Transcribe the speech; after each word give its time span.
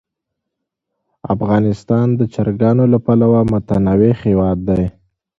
افغانستان 1.33 2.07
د 2.19 2.21
چرګانو 2.33 2.83
له 2.93 2.99
پلوه 3.05 3.41
متنوع 3.51 4.13
هېواد 4.23 4.57
دی. 4.69 4.85